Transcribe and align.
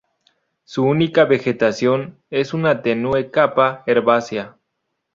Su 0.63 0.83
única 0.85 1.25
vegetación 1.25 2.17
es 2.31 2.55
una 2.55 2.81
tenue 2.81 3.29
capa 3.29 3.83
herbácea. 3.85 4.57